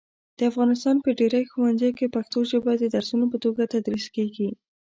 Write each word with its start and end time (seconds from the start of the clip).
د 0.37 0.39
افغانستان 0.51 0.95
په 1.03 1.09
ډېری 1.19 1.41
ښوونځیو 1.51 1.95
کې 1.97 2.13
پښتو 2.15 2.39
ژبه 2.51 2.73
د 2.77 2.83
درسونو 2.95 3.25
په 3.31 3.37
توګه 3.43 3.71
تدریس 3.73 4.07
کېږي. 4.15 4.49